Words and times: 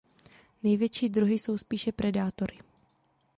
Největší 0.63 1.09
druhy 1.09 1.39
jsou 1.39 1.57
spíše 1.57 1.91
predátory. 1.91 2.59